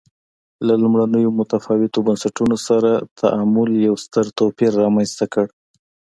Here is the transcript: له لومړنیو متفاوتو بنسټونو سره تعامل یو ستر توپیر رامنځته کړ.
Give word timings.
له 0.67 0.73
لومړنیو 0.81 1.35
متفاوتو 1.39 2.05
بنسټونو 2.07 2.57
سره 2.67 2.89
تعامل 3.19 3.69
یو 3.87 3.95
ستر 4.05 4.25
توپیر 4.37 4.71
رامنځته 4.83 5.25
کړ. 5.33 5.45